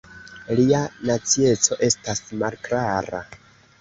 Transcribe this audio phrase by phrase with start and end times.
[0.59, 0.79] Lia
[1.09, 3.21] nacieco estas malklara.